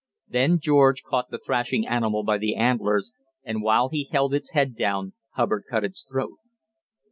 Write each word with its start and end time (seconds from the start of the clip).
Then 0.27 0.57
George 0.57 1.03
caught 1.03 1.29
the 1.29 1.37
thrashing 1.37 1.85
animal 1.85 2.23
by 2.23 2.39
the 2.39 2.55
antlers, 2.55 3.11
and 3.43 3.61
while 3.61 3.89
he 3.89 4.05
held 4.11 4.33
its 4.33 4.49
head 4.49 4.73
down 4.75 5.13
Hubbard 5.35 5.63
cut 5.69 5.83
its 5.83 6.03
throat. 6.03 6.39